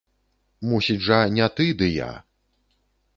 Мусіць 0.69 1.03
жа, 1.09 1.19
не 1.35 1.49
ты, 1.59 1.65
ды 1.83 1.91
я! 2.05 2.11